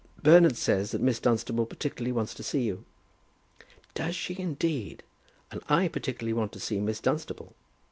"Bernard 0.23 0.55
says 0.57 0.89
that 0.89 1.01
Miss 1.01 1.19
Dunstable 1.19 1.67
particularly 1.67 2.11
wants 2.11 2.33
to 2.33 2.41
see 2.41 2.61
you." 2.63 2.85
"Does 3.93 4.15
she, 4.15 4.35
indeed? 4.39 5.03
And 5.51 5.61
I 5.69 5.89
particularly 5.89 6.33
want 6.33 6.51
to 6.53 6.59
see 6.59 6.79
Miss 6.79 6.99
Dunstable. 6.99 7.53